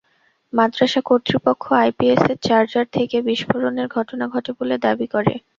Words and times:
মাদ্রাসা 0.53 1.01
কর্তৃপক্ষ 1.05 1.63
আইপিএসের 1.81 2.37
চার্জার 2.43 2.85
থেকে 2.93 3.17
বিস্ফোরণের 3.27 3.87
ঘটনা 3.95 4.25
ঘটে 4.27 4.51
বলে 4.59 4.75
দাবি 4.85 5.07
করে। 5.13 5.33